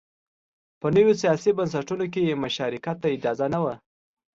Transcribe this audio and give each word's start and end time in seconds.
په 0.79 0.87
نویو 0.95 1.19
سیاسي 1.21 1.51
بنسټونو 1.57 2.05
کې 2.13 2.39
مشارکت 2.43 2.95
ته 3.03 3.07
اجازه 3.15 3.45
نه 3.53 3.59
وه 3.63 3.75